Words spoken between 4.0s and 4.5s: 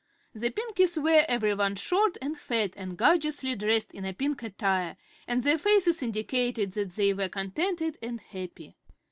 pink